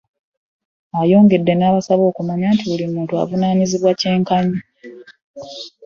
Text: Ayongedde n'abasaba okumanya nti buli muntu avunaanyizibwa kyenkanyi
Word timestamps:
Ayongedde 1.01 1.53
n'abasaba 1.55 2.03
okumanya 2.11 2.47
nti 2.55 2.65
buli 2.71 2.85
muntu 2.93 3.13
avunaanyizibwa 3.23 3.91
kyenkanyi 3.99 4.57